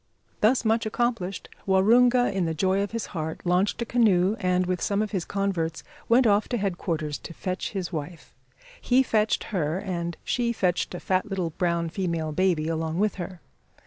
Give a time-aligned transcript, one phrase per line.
[0.39, 4.81] Thus much accomplished, Waroonga, in the joy of his heart, launched a canoe, and with
[4.81, 8.33] some of his converts went off to headquarters to fetch his wife.
[8.81, 13.41] He fetched her, and she fetched a fat little brown female baby along with her.